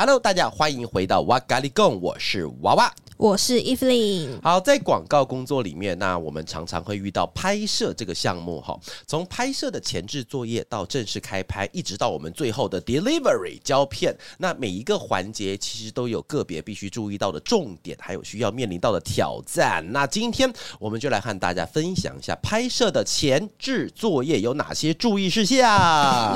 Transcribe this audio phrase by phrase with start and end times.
[0.00, 2.90] Hello，大家欢迎回到哇嘎哩供，我是娃娃。
[3.18, 4.40] 我是 Evelyn。
[4.42, 8.80] 好，在广告工作里面，那我们常常会遇到拍摄这个项目哈。
[9.06, 19.84] 从拍摄的前置作业到正式开拍，一直到我们最后的 delivery 胶片，那每一个环节其实都有个别必须注意到的重点，还有需要面临到的挑战。
[19.92, 26.34] 那今天我们就来和大家分享一下拍摄的前置作业有哪些注意事项。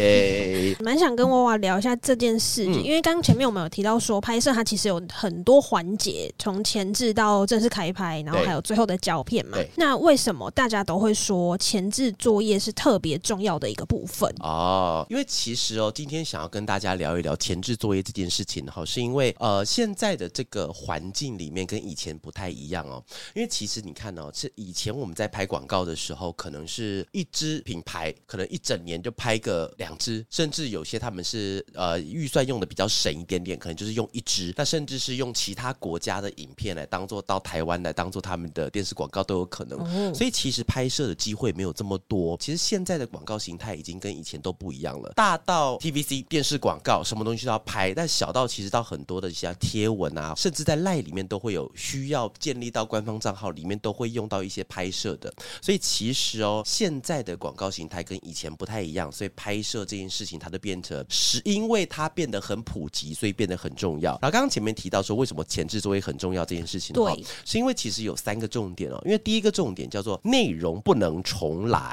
[0.00, 9.58] 耶， 蛮想跟娃娃聊一下这件事，嗯、因为刚前面我们有提到说，拍摄它其实有很多环节，从前置到正式开拍，然后还有最后的胶片嘛。
[9.76, 14.32] 那为什么大家都会说前置作业是特别重要的一个部分？
[14.40, 23.02] 哦，因为其实哦，今天想要跟大家聊一聊前置作业这件事情哈，是因为呃，现在的这个环境里面跟以前不太一样哦。
[23.34, 39.78] 因为其实你看哦，是以前我们在拍广告的时候，可能是一支品牌，可能一整年就拍个两支，甚至有些他们是呃预算用的比较省一点点，可能就是用一支，那甚至是用其他国家的影片来当做到台湾来当做他们的电视广告都有可能。
[39.80, 42.36] 哦、所以其实拍摄的机会没有这么多。
[42.38, 55.32] 其实现在的广告形态已经跟以前都不一样了，大到 TVC 电视广告，什么东西都要拍；但小到其实到很多的一些贴文啊，甚至在 LINE 里面都会有需要建立到官方账号里面都会用到一些拍摄的。
[55.62, 64.12] 所以其实哦，现在的广告形态跟以前不太一样，所以拍摄这件事情它就变成是因为它变得很普及，所以变得很重要。
[64.20, 69.00] 然后刚刚前面提到说，为什么前置作业很重要这件事情，对，是因为其实有三个重点哦。
[69.04, 71.90] 因为第一个重点叫做内容不能重来。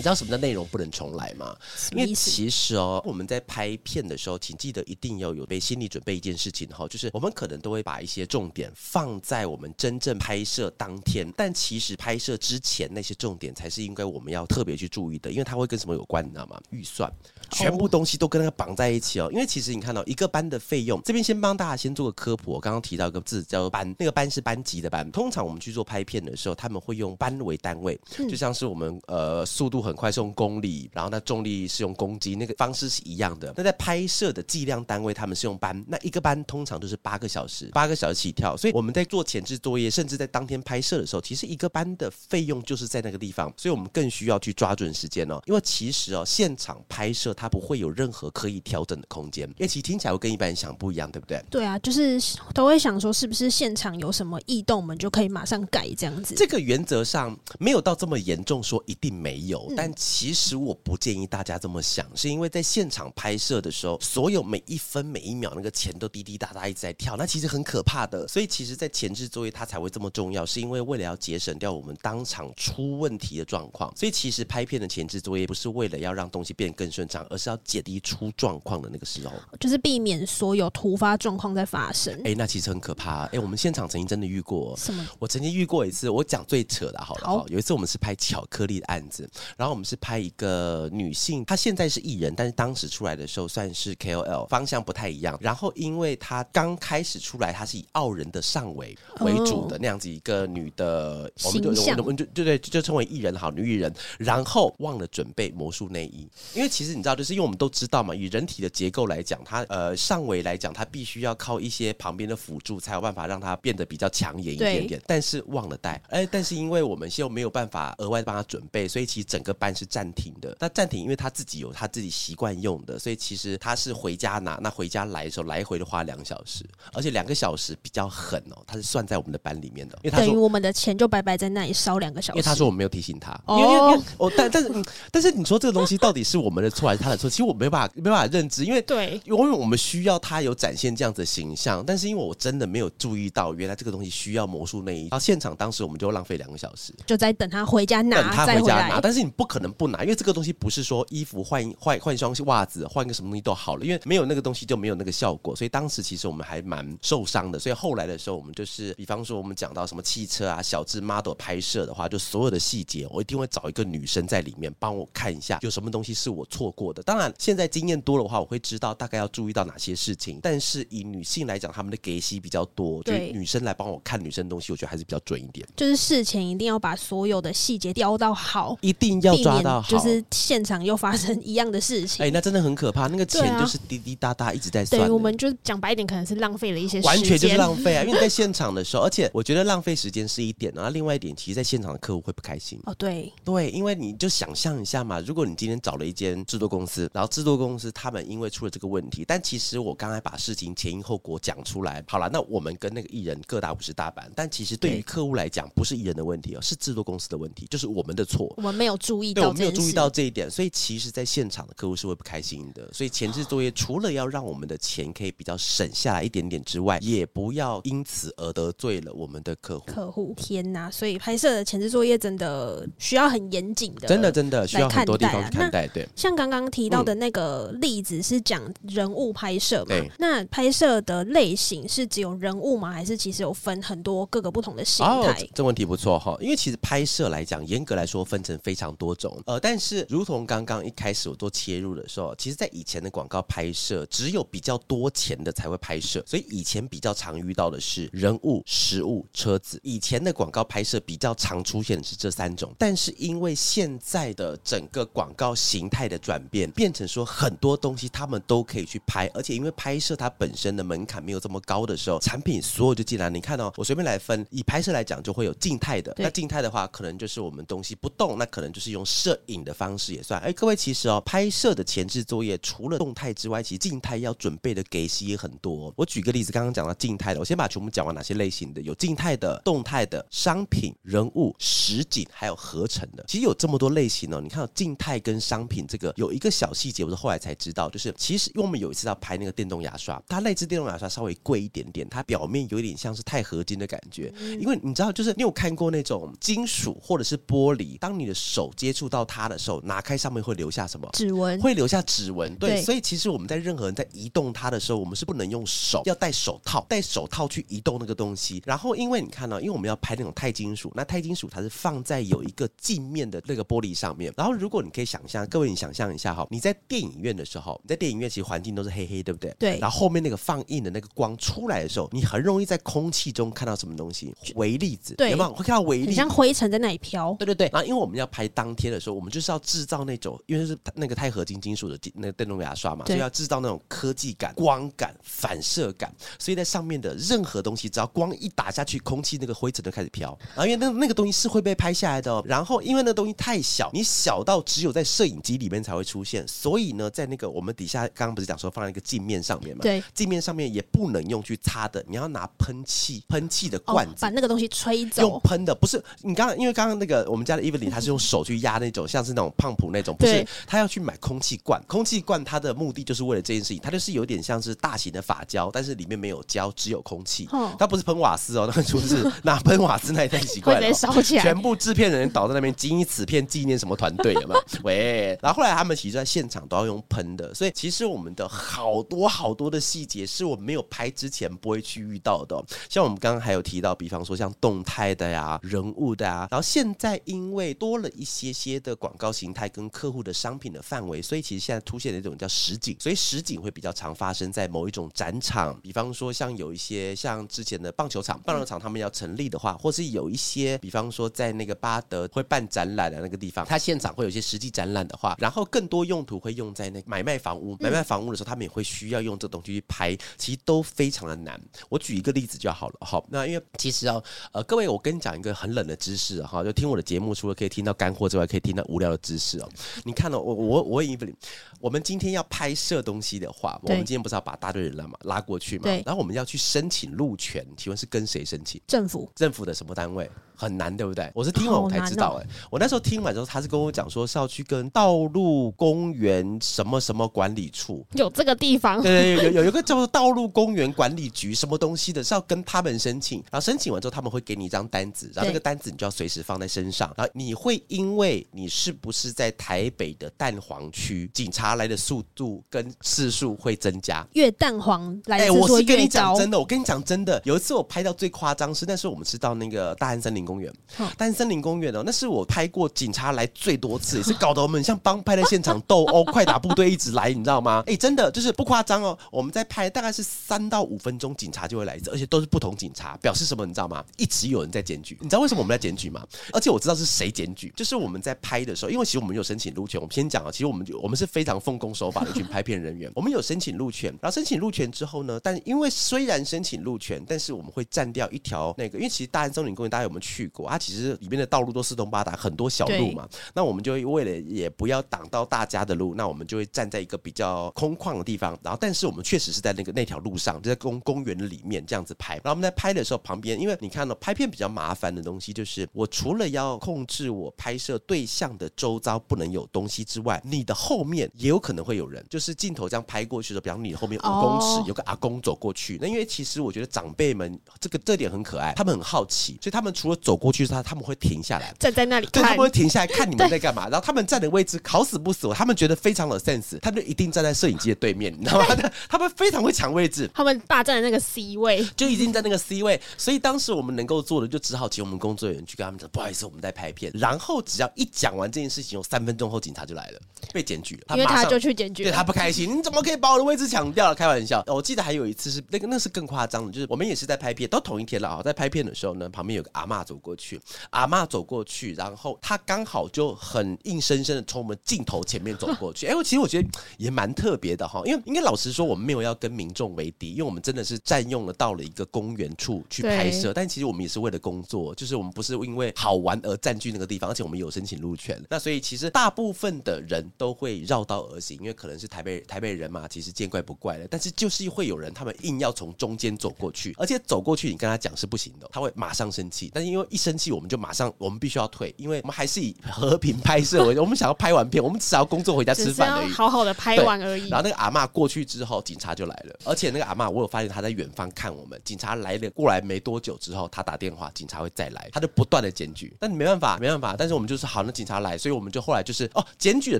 [0.00, 1.54] 你知道什么叫内容不能重来吗？
[1.92, 16.58] 因为其实哦，我们在拍片的时候，请记得一定要有备心理准备一件事情哈，就是我们可能都会把一些重点放在我们真正拍摄当天，但其实拍摄之前那些重点才是应该我们要特别去注意的，因为它会跟什么有关，你知道吗？
[16.70, 17.12] 预算，
[17.50, 19.28] 全部东西都跟那个绑在一起哦。
[19.30, 22.52] 因为其实你看到一个班的费用，这边先帮大家先做个科普。
[22.52, 25.12] 我刚刚提到一个字叫班，那个班是班级的班。
[25.12, 29.89] 通常我们去做拍片的时候，他们会用班为单位，就像是我们呃速度很。
[29.90, 33.52] 很快是用公里，然后那重力是用公斤，那个方式是一样的。
[33.56, 38.56] 那在拍摄的计量单位，他们是用班，那一个班通常都是八个小时，八个小时起跳。
[38.56, 45.40] 所以我们在做前置作业，甚至在当天拍摄的时候，其实一个班的费用就是在那个地方，所以我们更需要去抓准时间哦。
[45.46, 51.42] 因为其实哦，现场拍摄它不会有任何可以调整的空间，因为其实听起来会跟一般人想不一样，对不对？
[51.50, 52.20] 对啊，就是
[52.54, 56.34] 都会想说，是不是现场有什么异动，我们就可以马上改这样子？
[56.36, 59.66] 这个原则上没有到这么严重，说一定没有。
[59.70, 68.28] 嗯但其实我不建议大家这么想，是因为在现场拍摄的时候，所有每一分每一秒那个钱都滴滴答答一直在跳，那其实很可怕的。
[68.28, 73.90] 所以其实，在前置作业它才会这么重要，是因为为了要节省掉我们当场出问题的状况。
[73.96, 82.20] 所以其实拍片的前置作业不是为了要让东西变得更顺畅，而是要减低出状况的那个时候，就是避免所有突发状况在发生。
[82.26, 83.24] 哎，那其实很可怕。
[83.28, 85.06] 哎，我们现场曾经真的遇过什么？
[85.18, 87.26] 我曾经遇过一次，我讲最扯的好了。
[87.26, 89.26] 好，有一次我们是拍巧克力的案子，
[89.56, 89.69] 然后。
[89.70, 95.38] 我们是拍一个女性，她现在是艺人，但是当时出来的时候算是 KOL，方向不太一样。
[95.40, 103.92] 然后因为她刚开始出来，她是以傲人的上围为主的那样子一个女的，我们就我们就对对就称为艺人好女艺人。
[104.18, 115.02] 然后忘了准备魔术内衣，因为其实你知道，就是因为我们都知道嘛，以人体的结构来讲，它呃上围来讲，它必须要靠一些旁边的辅助，才有办法让它变得比较抢眼一点点。
[115.06, 119.49] 但是忘了带，哎，但是因为我们现在没有办法额外帮她准备，所以其实整个。
[119.54, 137.28] 班是暂停的，那暂停，因为他自己有他自己习惯用的，所以其实他是回家拿，那回家来的时候来回的花两小时，而且两个小时比较狠哦，他是算在我们的班里面的，因为他等于我们的钱就白白在那里烧两个小时，因为他说我没有提醒他，哦，因为因为哦，但但是但是你说这个东西到底是我们的错还是他的错？
[137.28, 149.30] 其实我没办法没办法认知，因为对，因为我们需要他有展现这样子的形象，但是因为我真的没有注意到，原来这个东西需要魔术内衣，然后现场当时我们就浪费两个小时，就在等他回家拿，等他回家拿，但是你。
[149.40, 155.56] 不可能不拿，因为这个东西不是说衣服换换换一双袜子换个什么东西都好了，因为没有那个东西就没有那个效果。
[155.56, 157.58] 所以当时其实我们还蛮受伤的。
[157.58, 167.02] 所以后来的时候，我们就是比方说我们讲到什么汽车啊、小智 model 拍摄的话，就所有的细节，我一定会找一个女生在里面帮我看一下有什么东西是我错过的。
[167.02, 170.38] 当然现在经验多的话，我会知道大概要注意到哪些事情。
[170.42, 175.66] 但是以女性来讲，她们的给息比较多，对就女生来帮我看女生东西，我觉得还是比较准一点。
[175.78, 182.22] 就是事前一定要把所有的细节雕到好，一定要抓到好，就是现场又发生一样的事情。
[182.22, 185.02] 哎、欸，那真的很可怕，那个钱就是滴滴答答一直在算。
[185.02, 188.04] 对，我们就讲白一点，可能是浪费了一些时间，完全就是浪费啊！
[188.04, 192.78] 因为在现场的时候，而且我觉得浪费时间是一点，然后另外一点，其实在现场的客户会不开心。
[192.84, 212.88] 哦，对对，因为你就想象一下嘛，如果你今天找了一间制作公司，然后制作公司他们因为出了这个问题，但其实我刚才把事情前因后果讲出来，好了，那我们跟那个艺人各打五十大板，但其实对于客户来讲，不是艺人的问题哦，是制作公司的问题，就是我们的错，我们没有注意到，对，我没有注意到这一点，所以其实，在现场的客户是会不开心的。
[212.92, 219.86] 所以前置作业除了要让我们的钱可以比较省下来一点点之外，也不要因此而得罪了我们的客户。
[219.86, 220.90] 客户，天哪！
[220.90, 225.86] 所以拍摄的前置作业真的需要很严谨的，真的真的需要很多地方去看待。
[225.88, 229.94] 对，像刚刚提到的那个例子是讲人物拍摄嘛？
[230.18, 232.92] 那拍摄的类型是只有人物吗？
[232.92, 235.12] 还是其实有分很多各个不同的形态？
[235.12, 239.42] 哦，这问题不错哈，因为其实拍摄来讲，严格来说分成非常多多种。
[239.46, 249.80] 呃，但是如同刚刚一开始我做切入的时候，其实，在以前的广告拍摄，只有比较多钱的才会拍摄，所以以前比较常遇到的是人物、食物、车子。
[249.82, 263.28] 以前的广告拍摄比较常出现的是这三种，但是因为现在的整个广告形态的转变，变成说很多东西他们都可以去拍，而且因为拍摄它本身的门槛没有这么高的时候，产品所有就进来。
[263.28, 266.14] 你看哦，我随便来分，以拍摄来讲，就会有静态的。
[266.18, 270.40] 那静态的话，可能就是我们东西不动，那可能就是用摄影的方式也算。
[270.40, 275.92] 哎，各位，其实哦，拍摄的前置作业除了动态之外，其实静态要准备的给息也很多。
[275.96, 283.24] 我举个例子，刚刚讲到静态的，我先把全部讲完哪些类型的，有静态的、动态的、商品、人物、实景，还有合成的。
[283.26, 284.40] 其实有这么多类型哦。
[284.40, 294.32] 你看到静态跟商品这个有一个小细节，我是后来才知道，就是其实因为我们有一次要拍那个电动牙刷，它那支电动牙刷稍微贵一点点，它表面有一点像是钛合金的感觉。
[294.58, 301.08] 因为你知道，就是你有看过那种金属或者是玻璃，当你的手接触到它的时候，拿开上面会留下什么？
[301.12, 301.60] 指纹。
[301.60, 302.54] 会留下指纹。
[302.56, 308.62] 对，对，所以其实我们在任何人在移动它的时候，我们是不能用手，要戴手套，戴手套去移动那个东西。
[308.66, 314.32] 然后，因为你看到，因为我们要拍那种钛金属，那钛金属它是放在有一个镜面的那个玻璃上面。
[314.36, 319.54] 然后，如果你可以想象，各位你想象一下哈，你在电影院的时候，你在电影院其实环境都是黑黑，对不对？
[319.58, 319.78] 对。
[319.78, 324.34] 然后后面那个放映的那个光出来的时候，你很容易在空气中看到什么东西？
[324.54, 325.14] 微粒子。
[325.14, 325.30] 对。
[325.30, 326.12] 有没有会看到微粒子？
[326.12, 327.34] 像灰尘在那里飘。
[327.38, 327.68] 对对对。
[327.72, 336.10] 然后，因为我们要拍当天的时候，我们就是要制造那种，因为是那个钛合金金属的那个电动牙刷嘛，所以要制造那种科技感、光感、反射感。
[336.38, 340.36] 所以在上面的任何东西，只要光一打下去，空气那个灰尘就开始飘。
[340.54, 342.42] 然后因为那那个东西是会被拍下来的哦。
[342.46, 346.46] 然后因为那东西太小，你小到只有在摄影机里面才会出现。
[346.48, 349.82] 所以呢，在那个我们底下刚刚不是讲说放在一个镜面上面嘛？
[349.82, 355.22] 对，镜面上面也不能用去擦的，你要拿喷气，喷气的罐子、哦、把那个东西吹走。
[355.22, 361.80] 用喷的不是你刚刚，因为刚刚那个我们家的 Evelyn 他是用手去压那种像是那种胖普那种，不是他要去买空气罐。
[361.86, 367.48] 空气罐它的目的就是为了这件事情，它就是有点像是大型的发胶，但是里面没有胶，只有空气。
[367.52, 370.92] 哦、它不是喷瓦斯哦， 那个就是拿喷瓦斯那一太奇怪了、哦。
[370.92, 374.56] 烧起来，全部制片人倒在那边，仅以此片纪念什么团队的嘛？
[374.84, 382.64] 喂，然后后来他们其实在现场都要用喷的，所以其实我们的好多好多的细节是我们没有拍之前不会去遇到的、哦。
[382.88, 411.60] 像我们刚刚还有提到，比方说像动态的呀、人物的呀，然后现在因为多了一些些的广告形态跟客户的商品的范围，所以其实现在出现的一种叫实景，所以实景会比较常发生在某一种展场，比方说像有一些像之前的棒球场，棒球场他们要成立的话，或是有一些比方说在那个巴德会办展览的那个地方，它现场会有一些实际展览的话，然后更多用途会用在那买卖房屋，买卖房屋的时候，他们也会需要用这东西去拍，其实都非常的难。
[411.88, 419.68] 我举一个例子就好了，好，那因为其实啊，呃，各位，我跟你讲一个很冷的知识哈，就听我的节目，除了可以听到干货之外，可以听到无聊的知识哦。
[420.04, 421.34] 你看到、哦、我我我以为
[421.80, 425.84] 我们今天要拍摄东西的话，我们今天不是要把大队人了嘛拉过去嘛？
[426.04, 428.80] 然后我们要去申请路权，请问是跟谁申请？
[428.86, 429.30] 政府。
[429.34, 430.30] 政府的什么单位？
[430.54, 431.30] 很难，对不对？
[431.34, 454.24] 我是听完我才知道、欸，哎、哦，我那时候听完之后，他是跟我讲说是要去跟道路公园什么什么管理处，有这个地方，对，对有有一个叫做道路公园管理局什么东西的，是要跟他们申请，然后申请完之后，他们会给你一张单子，然后这个单子你就要随时放在身上，然后你会因为为你是不是在台北的蛋黄区，警察来的速度跟次数会增加。
[454.34, 460.72] 越蛋黄来我是跟你讲真的，我跟你讲真的，有一次我拍到最夸张是，那时候我们是到那个大安森林公园，
[461.16, 467.82] 大安森林公园哦，那是我拍过警察来最多次，也是搞得我们像帮派的现场斗殴， 快打部队一直来，你知道吗？
[467.86, 473.66] 哎，真的就是不夸张哦，我们在拍大概是三到五分钟，警察就会来一次，而且都是不同警察，表示什么？
[473.66, 474.04] 你知道吗？
[474.16, 476.26] 一直有人在检举，你知道为什么我们在检举吗？
[476.52, 480.00] 而且我知道是谁检举，就是我们在拍的时候，因为其实我们有申请路权。
[480.00, 484.10] 我们先讲啊，其实我们我们是非常奉公守法的一群拍片人员，我们有申请路权。
[484.20, 490.68] 然后申请路权之后呢，但因为虽然申请路权，但是我们会占掉一条那个，因为其实大安森林公园大家有没有去过？
[490.68, 493.28] 它其实里面的道路都四通八达，很多小路嘛。
[493.54, 498.58] 那我们就会为了也不要挡到大家的路，那我们就会站在一个比较空旷的地方。
[498.62, 502.34] 然后，但是我们确实是在那个那条路上，就在公公园里面这样子拍。
[502.36, 515.96] 然后我们在拍的时候，旁边因为你看到拍片比较麻烦的东西，就是我除了要控制我拍摄对象的周遭不能有东西之外，你的后面也有可能会有人，就是镜头这样拍过去的，比方你后面五公尺有个阿公走过去。
[516.02, 523.88] 那因为其实我觉得长辈们这个这点很可爱，他们很好奇，所以他们除了走过去，他他们会停下来站在那里，对，他们会停下来看你们在干嘛。
[523.88, 528.66] 然后他们站的位置好死不死，他们觉得非常有 sense，他们就一定站在摄影机的对面，你知道吗？
[529.08, 533.00] 他们非常会抢位置，他们霸占的那个 C 位，就已经在那个 C 位。
[533.16, 537.12] 所以当时我们能够做的，就只好请我们工作人员去跟他们讲，不好意思，我们在拍片。
[537.14, 540.20] 然后只要一讲完这件事情，有三分钟后警察就来了，
[540.54, 541.14] 被检举了。
[541.14, 544.14] 因为他就去检举，对他不开心，你怎么可以把我的位置抢掉了？
[544.14, 544.64] 开玩笑。
[544.68, 548.40] 我记得还有一次是那个，那是更夸张的，就是我们也是在拍片，都同一天了啊。
[548.42, 556.06] 在拍片的时候呢，旁边有个阿妈走过去，阿妈走过去，然后他刚好就很硬生生的从我们镜头前面走过去。
[556.06, 574.06] 哎，我其实我觉得也蛮特别的哈，因为应该老实说，我们没有要跟民众为敌，因为我们真的是占用了到了一个公园处去拍摄，但其实我们也是为了工作，就是我们不是因为好玩而占据那个地方，而且我们有申请入权，那所以其实大部分的人都会绕道而行，因为可能是台北台北人嘛，其实见怪不怪了。
[574.08, 579.72] 但是就是会有人他们硬要从中间走过去，而且走过去你跟他讲是不行的，他会马上生气。
[579.74, 587.48] 但是因为一生气，我们就马上我们必须要退，因为我们还是以和平拍摄为， 我们想要拍完片，我们只要工作回家吃饭而已，好好的拍完而已。
[587.48, 596.14] 然后那个阿妈过去之后，警察就来了，而且那个阿妈我有发现她在远方看我们，警察来了过来没多久之后，他打电话，警察会再来，他就不断的检举。
[596.20, 597.16] 但你没办法，没办法。
[597.18, 599.98] 但是我们就是好，那警察来，所以我们就后来就是哦，检举的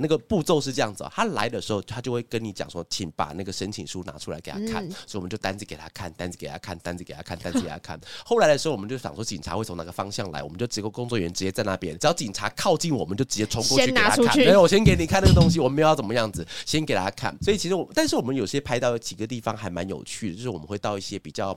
[0.01, 8.01] 那个步骤是这样子，他来的时候他就会跟你讲说，请把那个申请书拿出来给他看，嗯、所以我们就单子给他看，单子给他看，单子给他看，单子给他看。
[8.25, 14.37] 后来的时候，我们就想说警察会从哪个方向来，我们就几个工作人员直接在那边，只要警察靠近，我们就直接冲过去给他看。
[14.37, 17.37] 没有，我先给你看那个东西，我们没有要怎么样子，先给他看。
[17.41, 21.57] 所以其实我，但是我们有些拍到几个地方还蛮有趣的，就是我们会到一些比较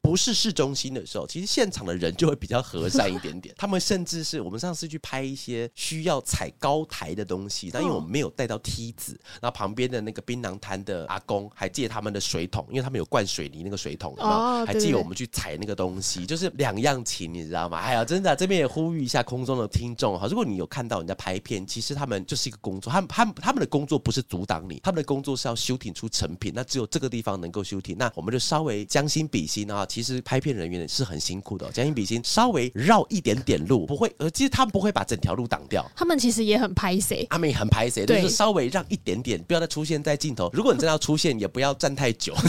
[0.00, 3.54] 不是市中心的时候，其实现场的人就会比较和善一点点。
[3.56, 17.78] 他们甚至是我们上次去拍一些需要踩高台的东西，但因为我们没有带到梯子，然后旁边的那个槟榔摊的阿公还借他们的水桶，因为他们有灌水泥那个水桶，哦，还借我们去踩那个东西，就是两样情，你知道吗？
[17.78, 40.50] 哎呀，真的，这边也呼吁一下空中的听众哈，如果你有看到人家拍片，其实他们就是一个工作，他们他们他们的工作不是阻挡你，他们的工作是要修挺出成品，那只有这个地方能够修挺，那我们就稍微将心比心啊，其实拍片人员是很辛苦的，将心比心，稍微绕一点点路，不会，呃，其实他们不会把整条路挡掉，他们其实也很拍谁，他们也很拍谁，就是稍微让一点点，不要再出现在镜头。
[40.52, 42.34] 如果你真的要出现，也不要站太久。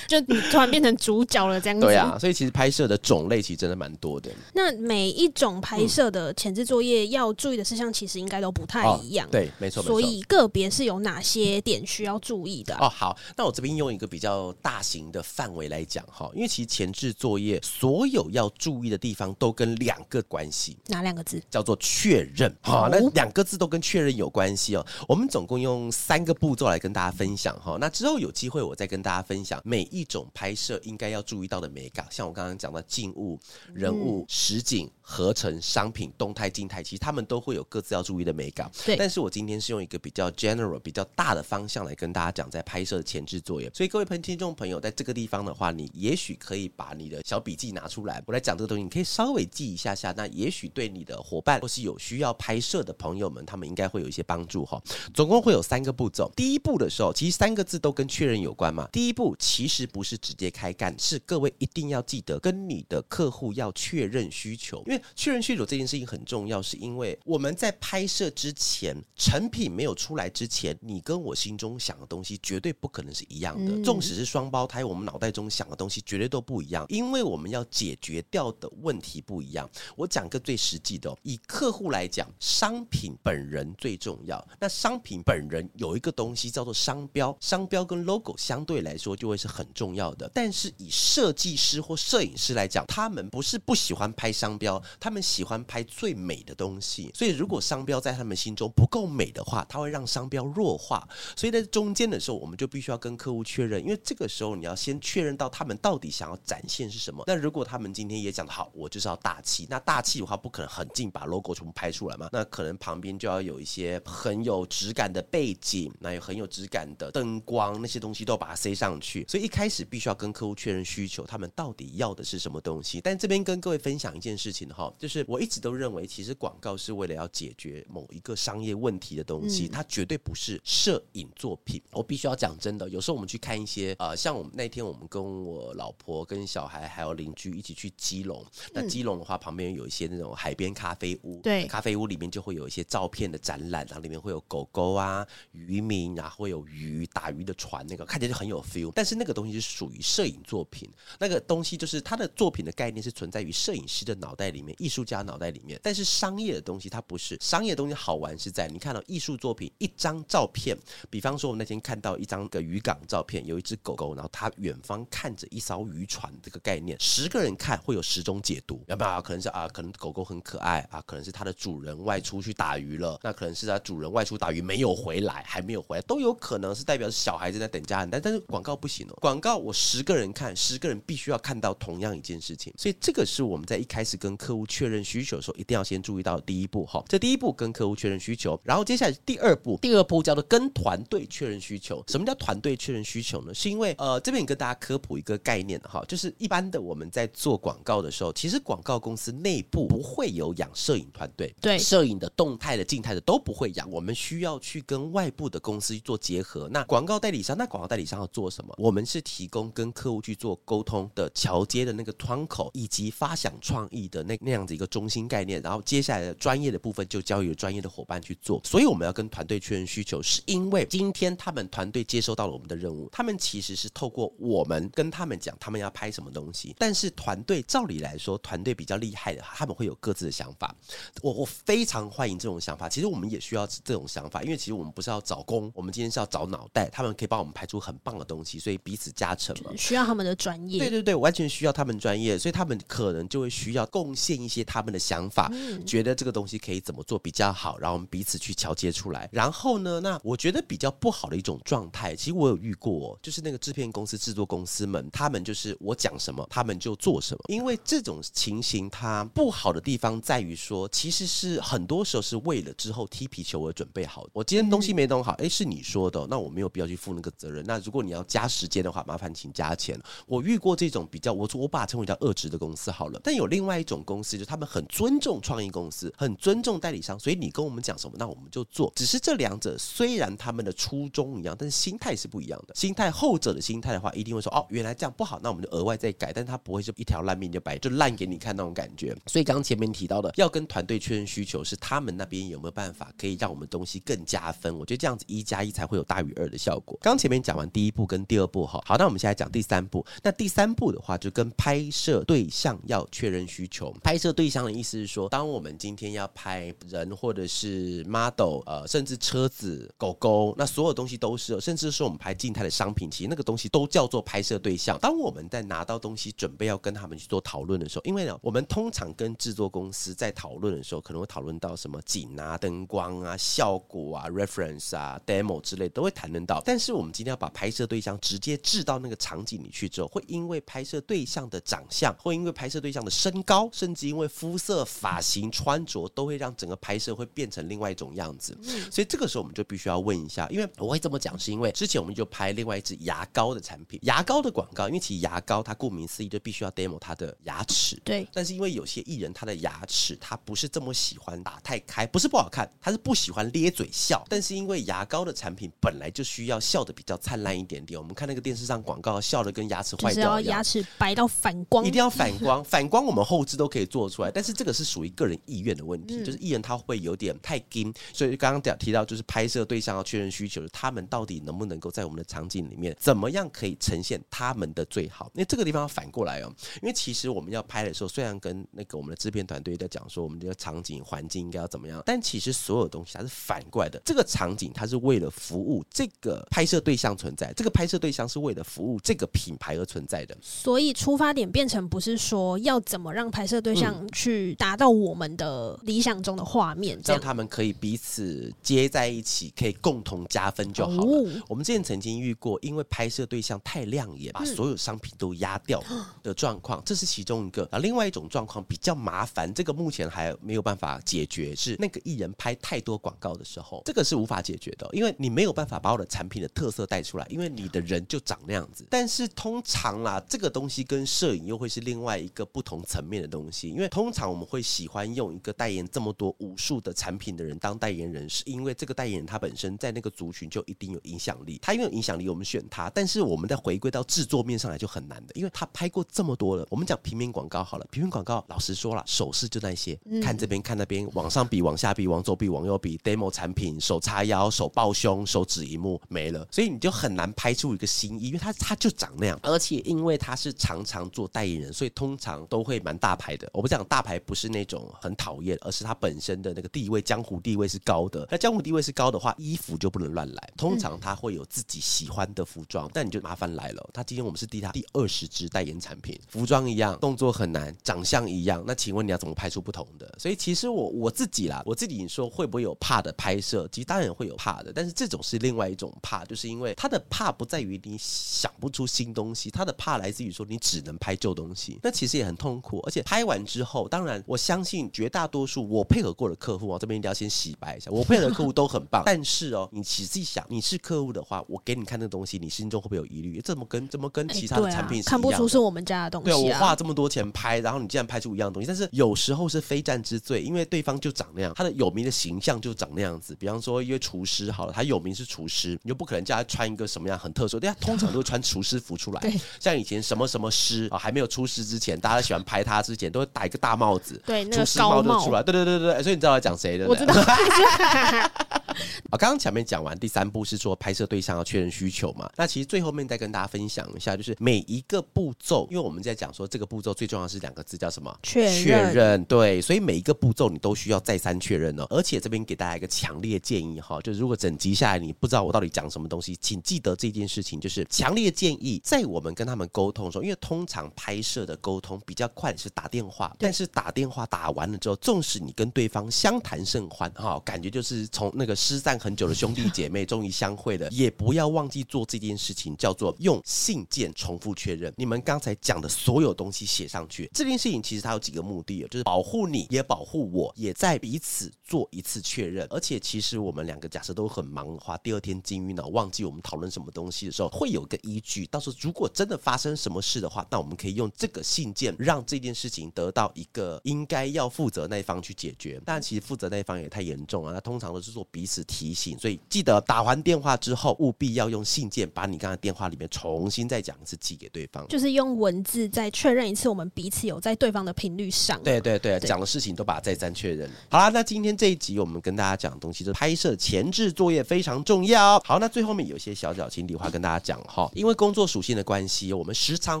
[0.12, 1.86] 就你突然变成主角了，这样子。
[1.86, 4.30] 对啊，所以其实拍摄的种类其实真的蛮多的。
[4.52, 9.26] 那每一种拍摄的前置作业要注意的事项，其实应该都不太一样。
[9.28, 9.82] 哦、对，没错。
[9.82, 12.74] 所以个别是有哪些点需要注意的？
[12.76, 20.76] 哦，好，那我这边用一个比较大型的范围来讲哈，因为其实前置作业所有要注意的地方都跟两个关系。
[20.88, 21.42] 哪两个字？
[21.48, 22.54] 叫做确认。
[22.60, 24.86] 好，那两个字都跟确认有关系哦。
[25.08, 27.78] 我们总共用三个步骤来跟大家分享哈。
[27.80, 33.38] 那之后有机会我再跟大家分享每一种拍摄应该要注意到的美感，像我刚刚讲的静物、
[33.74, 38.70] 人物、实景、合成、商品、动态、静态，其实他们都会有各自要注意的美感。
[38.84, 43.70] 对，但是我今天是用一个比较 general、比较大的方向来跟大家讲，在拍摄的前置作业。
[43.74, 50.12] 所以各位朋听众朋友，在这个地方的话，你也许可以把你的小笔记拿出来，我来讲这个东西，你可以稍微记一下下。
[50.16, 54.82] 那也许对你的伙伴或是有需要拍摄的朋友们，他们应该会有一些帮助哈。
[55.12, 56.30] 总共会有三个步骤。
[56.34, 58.88] 第一步的时候，其实三个字都跟确认有关嘛。
[58.92, 59.81] 第一步其实。
[59.82, 73.82] 实不是直接开干，是各位一定要记得跟你的客户要确认需求，因为确认需求这件事情很重要，是因为我们在拍摄之前，成品没有出来之前，你跟我心中想的东西绝对不可能是一样的。
[73.82, 79.68] 纵使是双胞胎，我们脑袋中想的东西绝对都不一样，因为我们要解决掉的问题不一样。
[79.96, 84.46] 我讲个最实际的哦，以客户来讲，商品本人最重要。
[84.60, 90.30] 那商品本人有一个东西叫做商标，商标跟 logo 相对来说就会是很重要的。
[90.32, 97.10] 但是以设计师或摄影师来讲，他们不是不喜欢拍商标，他们喜欢拍最美的东西。
[97.14, 101.06] 所以如果商标在他们心中不够美的话，它会让商标弱化。
[101.36, 107.24] 所以在中间的时候，我们就必须要跟客户确认，因为这个时候你要先确认到他们到底想要展现是什么。
[107.26, 112.28] 那如果他们今天也讲得好，我就是要大气，那大气的话不可能很近把 logo 全部拍出来嘛？
[112.32, 119.24] 那可能旁边就要有一些很有质感的背景，那有很有质感的灯光，那些东西都把它塞上去。
[119.28, 123.00] 所以一开始必须要跟客户确认需求，他们到底要的是什么东西。
[123.00, 131.80] 但这边跟各位分享一件事情哈，就是我一直都认为，其实广告是为了要解决某一个商业问题的东西，它绝对不是摄影作品。
[131.92, 148.90] 我必须要讲真的，有时候我们去看一些呃，像我们那天我们跟我老婆、跟小孩还有邻居一起去基隆，那基隆的话旁边有一些那种海边咖啡屋，对，咖啡屋里面就会有一些照片的展览，然后里面会有狗狗啊、渔民，然后会有鱼打鱼的船，那个看起来就很有 feel。
[148.94, 155.78] 但是那个东西是属于摄影作品，那个东西就是它的作品的概念是存在于摄影师的脑袋里面、艺术家脑袋里面。
[155.82, 160.76] 但是商业的东西它不是，商业的东西好玩是在你看到艺术作品一张照片，
[161.10, 169.22] 比方说我们那天看到一张个渔港照片，有一只狗狗，然后它远方看着一艘渔船，这个概念，十个人看会有十种解读，有没有？
[169.22, 187.04] 可能是啊，可能狗狗很可爱啊，可能是它的主人外出去打鱼了，那可能是它主人外出打鱼没有回来，还没有回来，都有可能是代表小孩子在等家人，但但是广告不行哦，广告我十个人看，十个人必须要看到同样一件事情，所以这个是我们在一开始跟客户确认需求的时候，一定要先注意到的第一步哈。
[187.08, 192.02] 这第一步跟客户确认需求，然后接下来第二步，第二步叫做跟团队确认需求。
[192.06, 193.52] 什么叫团队确认需求呢？
[193.52, 206.68] 是因为呃，这边也跟大家科普一个概念哈，就是一般的我们在做广告的时候，其实广告公司内部不会有养摄影团队，对，摄影的动态的、静态的都不会养，我们需要去跟外部的公司去做结合。
[206.70, 208.74] 那广告代理商，那广告代理商要做什么？
[208.78, 215.58] 我们是提供跟客户去做沟通的桥接的那个窗口，以及发想创意的那那样子一个中心概念。
[215.62, 218.60] 然后接下来的专业的部分就交由专业的伙伴去做。
[218.62, 226.76] 所以我们要跟团队确认需求，是因为今天他们团队接收到了我们的任务，他们其实是透过我们跟他们讲他们要拍什么东西。
[226.78, 230.76] 但是团队照理来说，团队比较厉害的，他们会有各自的想法。
[231.22, 232.86] 我我非常欢迎这种想法。
[232.86, 239.70] 其实我们也需要这种想法，因为其实我们不是要找工，我们今天是要找脑袋，他们可以帮我们拍出很棒的东西，所以彼此加成嘛。
[239.76, 240.80] 需要他们的专业。
[240.80, 249.28] 对对对，完全需要他们专业，所以他们可能就会需要贡献一些他们的想法，嗯，觉得这个东西可以怎么做比较好，然后我们彼此去桥接出来。
[249.30, 257.44] 然后呢，那我觉得比较不好的一种状态，其实我有遇过，就是那个制片公司、制作公司们，他们就是我讲什么，他们就做什么。
[257.46, 264.30] 因为这种情形，它不好的地方在于说，其实是很多时候是为了之后踢皮球而准备好的。
[264.32, 267.64] 我今天东西没弄好，哎，是你说的，那我没有必要去负那个责任。
[267.66, 270.00] 那如果你要加时间的话，麻烦请加钱。
[270.26, 273.20] 我遇过这种比较，我说我把它称为叫恶质的公司好了。
[273.22, 278.90] 但有另外一种公司，就他们很尊重创意公司，很尊重代理商，所以你跟我们讲什么，那我们就做。
[278.96, 282.74] 只是这两者虽然他们的初衷一样，但是心态是不一样的。
[282.74, 286.32] 心态后者的心态的话，一定会说哦，原来这样不好，那我们就额外再改。
[286.32, 289.14] 但他不会就一条烂命就白就烂给你看那种感觉。
[289.26, 294.74] 所以刚刚前面提到的，要跟团队确认需求，是他们那边有没有办法可以让我们东西更加分。
[294.78, 296.98] 我觉得这样子一加一才会有大于二的效果。
[297.02, 300.04] 刚前面讲完第一步跟第二步哈，好，那我们现在讲第三步。
[300.22, 303.90] 那第三步的话，就跟拍摄对象要确认需求。
[304.02, 314.98] 拍摄对象的意思是说，当我们今天要拍人或者是 model，呃，甚至车子、狗狗，那所有东西都是，甚至是我们拍静态的商品，其实那个东西都叫做拍摄对象。
[314.98, 326.60] 当我们在拿到东西准备要跟他们去做讨论的时候，因为呢，我们通常跟制作公司在讨论的时候，可能会讨论到什么景啊、灯光啊、效果啊、reference 啊、demo 之类都会谈论到。
[326.62, 338.58] 但是我们今天要把拍摄对象直接置到那个场景里去之后，会因为拍摄对象的长相，会因为拍摄对象的身高，甚至因为肤色、发型、穿着，都会让整个拍摄会变成另外一种样子。
[338.90, 348.00] 所以这个时候我们就必须要问一下，因为我会这么讲，是因为之前我们就拍另外一支牙膏的产品，牙膏的广告，因为其实牙膏它顾名思义就必须要 demo 它的牙齿。
[348.04, 348.26] 对。
[348.32, 354.24] 但是因为有些艺人他的牙齿他不是这么喜欢打太开，不是不好看，他是不喜欢咧嘴笑。
[354.28, 358.71] 但是因为牙膏的产品本来就需要笑的比较灿烂一点点，我们看那个电视上。
[358.72, 375.30] 上广告，笑的跟牙齿坏掉一样，就是要牙齿白到反光，一定要反光， 反光我们后置都可以做出来，但是这个是属于个人意愿的问题，嗯、就是艺人他会有点太金，所以刚刚讲提到就是拍摄对象要确认需求，他们到底能不能够在我们的场景里面，怎么样可以呈现他们的最好？
[375.34, 401.02] 因为这个地方要反过来哦，因为其实我们要拍的时候，虽然跟那个我们的制片团队在讲说我们这个场景环境应该要怎么样，但其实所有东西它是反过来的，这个场景它是为了服务这个拍摄对象存在，这个拍摄对象是为了服务这个品牌而存在的，所以出发点变成不是说要怎么让拍摄对象去达到我们的理想中的画面，让他们可以彼此接在一起，可以共同加分就好了。
[401.02, 405.82] 哦、我们之前曾经遇过，因为拍摄对象太亮眼，把所有商品都压掉
[406.22, 407.68] 的状况，嗯、这是其中一个。
[407.70, 418.86] 啊，另外一种状况比较麻烦，这个目前还没有办法解决，是那个艺人拍太多广告的时候，这个是无法解决的，因为你没有办法把我的产品的特色带出来，因为你的人就长那样子。
[418.90, 432.90] 但是通常啦，这个东西跟摄影又会是另外一个不同层面的东西，因为通常我们会喜欢用一个代言这么多无数的产品的人当代言人，是因为这个代言人他本身在那个族群就一定有影响力，他因为有影响力，我们选他。
[432.90, 436.66] 但是我们再回归到制作面上来就很难的，因为他拍过这么多了。
[436.70, 453.48] 我们讲平面广告好了，平面广告老实说了，手势就那些，嗯、看这边看那边，往上比，往下比，往左比，往右比，demo 产品，手叉腰，手抱胸，手指一幕没了，所以你就很难拍出一个新意，因为他他就长那样，而且因为他是常常做代言人，所以通常都会蛮大牌的。
[453.52, 458.26] 我不讲大牌不是那种很讨厌，而是他本身的那个地位，江湖地位是高的。
[458.30, 460.52] 那江湖地位是高的话，衣服就不能乱来。
[460.56, 463.90] 通常他会有自己喜欢的服装，但你就麻烦来了。
[463.94, 468.64] 他今天我们是第他第二十支代言产品，服装一样，动作很难，长相一样。
[468.66, 470.12] 那请问你要怎么拍出不同的？
[470.18, 473.68] 所以其实我我自己啦，我自己你说会不会有怕的拍摄？
[473.70, 477.96] 其实当然会有怕的，但是这种是另外一种怕，就是因为他的怕不在于你
[478.32, 481.78] 想不出新东西，他的怕来自于说你只能拍旧东西。
[481.82, 489.02] 那其实也很痛苦，而且拍完之后，当然我相信绝大多数我配合过的客户啊，这边一定要先洗白一下，我配合的客户都很棒。
[489.06, 493.38] 但是哦，你仔细想，你是客户的话，我给你看那个东西，你心中会不会有疑虑？
[493.42, 495.10] 怎么跟怎么跟其他的产品是一样的？
[495.10, 496.30] 看不出是我们家的东西。
[496.30, 503.36] 对，我花这么多钱拍，然后你竟然拍出一样东西，但是有时候是非战之罪，因为对方就长那样，他的有名的形象就长那样子。
[503.38, 509.20] 比方说，一位厨师好了，他有名是厨师，你就不可能叫他穿一个什么样很特殊，对，他通常都会穿厨师服出来。
[509.20, 515.42] 对，像以前什么什么师啊，还没有出师之前，大家喜欢拍他之前，都会戴一个大帽子，对，那个厨师帽都出来。
[515.42, 516.86] 对对对对，所以你知道他讲谁的？
[516.86, 517.14] 我知道。
[519.10, 528.16] 啊，刚刚前面讲完第三步是说拍摄对象要确认需求嘛，那其实最后面再跟大家分享一下，就是每一个步骤，因为我们在讲说这个步骤最重要是两个字叫什么？
[528.22, 528.62] 确认。
[528.62, 529.24] 确认。
[529.24, 531.86] 对，所以每一个步骤你都需要再三确认哦。
[531.90, 557.30] 而且这边给大家一个强烈建议哈，就是如果整集下来你不知道我到底讲什么东西，请记得这件事情，就是强烈建议在我们跟他们沟通的时候，因为通常拍摄的沟通比较快是打电话，但是打电话打完了之后，纵使你跟对方相谈甚欢哈，感觉就是从那个失散很久的兄弟姐妹终于相会了，也不要忘记做这件事情，叫做用信件重复确认你们刚才讲的所有东西写上去。
[557.32, 562.66] 这件事情其实它有几个目的，就是保护你，也保护我，也在彼此做一次确认。
[562.70, 568.46] 而且其实我们两个假设都很忙的话，第二天金鱼脑忘记我们讨论什么东西的时候，会有个依据。
[568.46, 575.80] 到时候如果真的发生什么事的话，那我们可以用这个信件让这件事情得到一个应该要负责那一方去解决。
[575.84, 579.18] 但其实负责那一方也太严重了，那通常都是做彼此提醒。
[579.18, 588.62] 所以记得打完电话之后，务必要用信件把你刚才电话里面重新再讲一次，寄给对方，就是用文字再确认一次，我们彼此有在对方的频率上。
[588.62, 590.70] 对对对，讲的事情都把它再三确认。
[590.90, 595.38] 好啦，那今天这一集我们跟大家讲的东西，就是拍摄前置作业非常重要。
[595.40, 600.00] 好，那最后面有些小小心里话跟大家讲哈，因为工作属性的关系，我们时常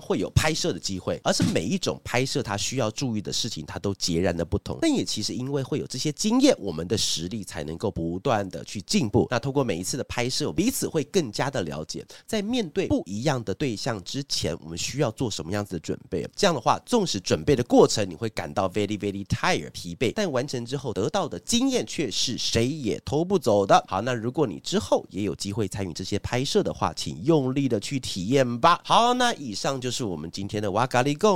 [0.00, 4.78] 会有拍摄的机会，而是每一种拍摄它需要注意的事情，它都截然的不同。
[4.80, 9.26] 但也其实因为会有这些经验，我们的实力才能够不断的去进步。
[9.30, 16.24] 那通过每一次的拍摄，彼此会更加的了解，在面对不一样的对象之前，我们需要做什么样子的准备。
[16.36, 23.84] 这样的话，纵使准备的过程你会感到 very very tired 疲惫，但完成之后得到的经验却是谁也偷不走的。
[23.88, 28.80] 好，那如果你之后也有机会参与这些拍摄的话，请用力的去体验吧。
[28.84, 31.32] 好，那以上就是我们今天的哇咖哩供。